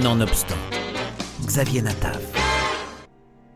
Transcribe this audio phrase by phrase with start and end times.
[0.00, 0.56] Nonobstant,
[1.44, 2.18] Xavier Natav.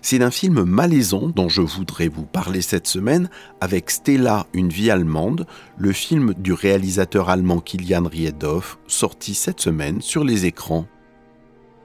[0.02, 3.30] C'est d'un film malaisant dont je voudrais vous parler cette semaine
[3.62, 5.46] avec Stella, une vie allemande,
[5.78, 10.86] le film du réalisateur allemand Kilian Riedhoff, sorti cette semaine sur les écrans.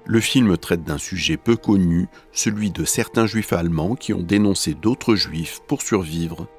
[0.06, 4.74] Le film traite d'un sujet peu connu, celui de certains juifs allemands qui ont dénoncé
[4.74, 6.50] d'autres juifs pour survivre.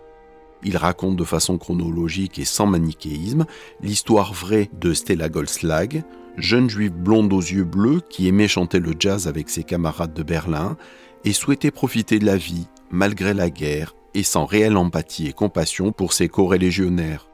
[0.65, 3.47] Il raconte de façon chronologique et sans manichéisme
[3.83, 6.05] l'histoire vraie de Stella Goldslag,
[6.37, 10.23] jeune juive blonde aux yeux bleus qui aimait chanter le jazz avec ses camarades de
[10.23, 10.77] Berlin
[11.25, 15.93] et souhaitait profiter de la vie malgré la guerre et sans réelle empathie et compassion
[15.93, 17.29] pour ses corps-légionnaires.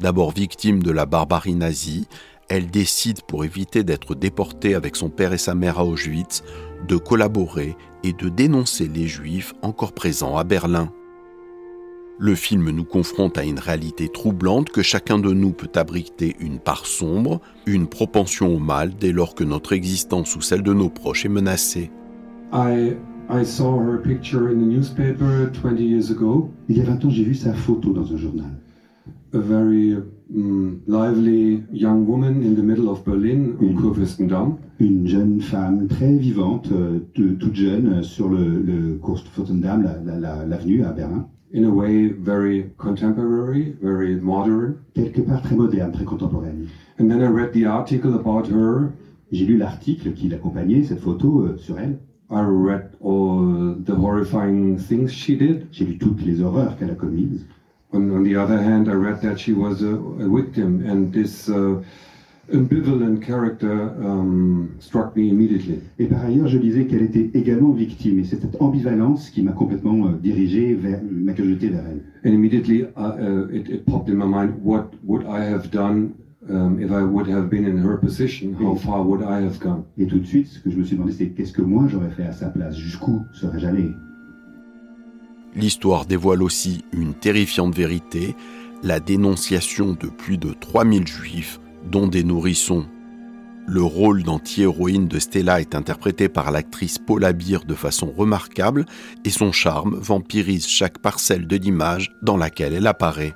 [0.00, 2.06] D'abord victime de la barbarie nazie,
[2.48, 6.44] elle décide, pour éviter d'être déportée avec son père et sa mère à Auschwitz,
[6.86, 10.92] de collaborer et de dénoncer les juifs encore présents à Berlin.
[12.18, 16.58] Le film nous confronte à une réalité troublante que chacun de nous peut abriter une
[16.58, 20.88] part sombre, une propension au mal dès lors que notre existence ou celle de nos
[20.88, 21.90] proches est menacée.
[22.54, 22.94] I,
[23.28, 26.50] I saw her picture in the newspaper 20 years ago.
[26.70, 28.50] Il y a 20 ans, j'ai vu sa photo dans un journal.
[29.34, 29.94] A very
[30.34, 34.56] um, lively young woman in the middle of Berlin, Une- au Kurfürstendamm.
[34.78, 39.98] Une jeune femme très vivante, euh, de- toute jeune, euh, sur le, le Kurfürstendamm, la-
[40.02, 41.26] la- la- l'avenue à Berlin.
[41.52, 44.84] In a way very contemporary, very modern.
[44.94, 46.68] Quelque part très moderne, très contemporaine.
[46.98, 48.92] And then I read the article about her.
[49.32, 51.98] J'ai lu l'article qui l'accompagnait, cette photo euh, sur elle.
[52.30, 55.68] I read all the horrifying things she did.
[55.70, 57.44] J'ai lu toutes les horreurs qu'elle a commises.
[57.92, 61.48] On, on the other hand, I read that she was a, a victim, and this
[61.48, 61.82] uh,
[62.52, 65.80] ambivalent character um, struck me immediately.
[65.98, 68.18] Et par ailleurs, je lisais qu'elle était également victime.
[68.20, 72.02] Et c'est cette ambivalence qui m'a complètement euh, dirigé vers, m'a curiosité vers elle.
[72.24, 76.10] And immediately uh, uh, it, it popped in my mind, what would I have done
[76.48, 78.54] um, if I would have been in her position?
[78.60, 79.84] How far would I have gone?
[79.98, 82.10] Et tout de suite, ce que je me suis demandé, c'est qu'est-ce que moi j'aurais
[82.10, 82.76] fait à sa place?
[82.76, 83.90] Jusqu'où serais-je allé?
[85.56, 88.36] L'histoire dévoile aussi une terrifiante vérité,
[88.82, 92.86] la dénonciation de plus de 3000 juifs, dont des nourrissons.
[93.68, 98.86] Le rôle d'anti-héroïne de Stella est interprété par l'actrice Paula Beer de façon remarquable
[99.24, 103.34] et son charme vampirise chaque parcelle de l'image dans laquelle elle apparaît.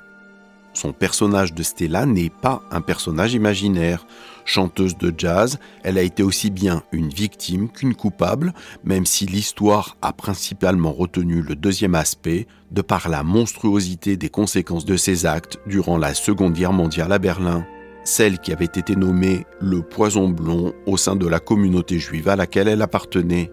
[0.72, 4.06] Son personnage de Stella n'est pas un personnage imaginaire.
[4.44, 9.96] Chanteuse de jazz, elle a été aussi bien une victime qu'une coupable, même si l'histoire
[10.00, 15.58] a principalement retenu le deuxième aspect, de par la monstruosité des conséquences de ses actes
[15.66, 17.66] durant la Seconde Guerre mondiale à Berlin.
[18.04, 22.36] Celle qui avait été nommée le poison blond au sein de la communauté juive à
[22.36, 23.52] laquelle elle appartenait.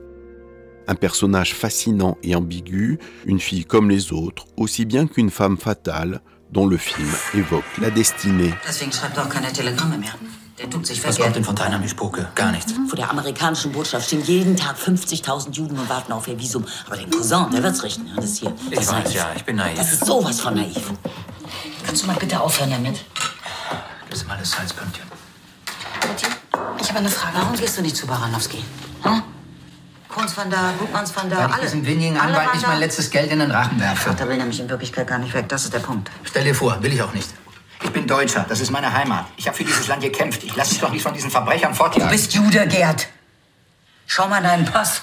[0.88, 6.22] Un personnage fascinant et ambigu, une fille comme les autres, aussi bien qu'une femme fatale,
[6.52, 8.53] dont le film évoque la destinée.
[8.66, 10.16] Deswegen schreibt er auch keine Telegramme mehr.
[10.59, 12.29] Der tut sich Was kommt denn von deiner Mischpoke?
[12.34, 12.74] Gar nichts.
[12.88, 16.66] Vor der amerikanischen Botschaft stehen jeden Tag 50.000 Juden und warten auf ihr Visum.
[16.88, 18.09] Aber den Cousin, der wird's richten.
[18.16, 18.53] Das ist hier.
[18.72, 19.14] Ich das weiß, naiv.
[19.16, 19.78] ja, ich bin naiv.
[19.78, 20.94] Das ist sowas von naiv.
[21.85, 23.06] Kannst du mal bitte aufhören damit?
[24.09, 25.03] Das ist alles Salzkörnchen.
[26.79, 27.38] Ich habe eine Frage.
[27.38, 28.63] Warum gehst du nicht zu Baranowski?
[29.03, 29.23] Hm?
[30.09, 31.62] Kunz van da, Gutmanns van da, Weil ich alle.
[31.63, 32.69] diesem windigen Alle Anwalt waren nicht da.
[32.69, 34.13] mein letztes Geld in den Rachen werfe.
[34.13, 35.47] Der will nämlich in Wirklichkeit gar nicht weg.
[35.50, 36.09] Das ist der Punkt.
[36.23, 37.29] Stell dir vor, will ich auch nicht.
[37.84, 39.25] Ich bin Deutscher, das ist meine Heimat.
[39.38, 40.44] Ich habe für dieses Land gekämpft.
[40.44, 42.09] Ich lasse mich doch nicht von diesen Verbrechern Du fortjagen.
[42.09, 43.07] bist Jude, Gerd.
[44.07, 45.01] Schau mal deinen Pass.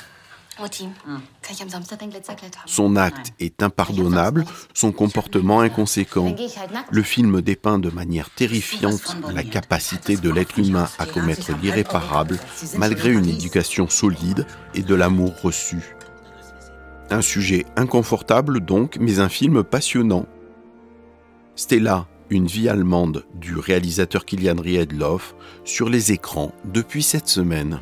[2.66, 6.34] Son acte est impardonnable, son comportement inconséquent.
[6.90, 12.38] Le film dépeint de manière terrifiante la capacité de l'être humain à commettre l'irréparable
[12.76, 15.96] malgré une éducation solide et de l'amour reçu.
[17.10, 20.26] Un sujet inconfortable donc, mais un film passionnant.
[21.56, 27.80] Stella, une vie allemande du réalisateur Kilian Riedloff sur les écrans depuis cette semaine.